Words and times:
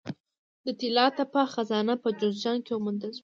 د 0.65 0.67
طلا 0.79 1.05
تپه 1.17 1.41
خزانه 1.53 1.93
په 2.03 2.09
جوزجان 2.19 2.57
کې 2.65 2.71
وموندل 2.73 3.11
شوه 3.15 3.19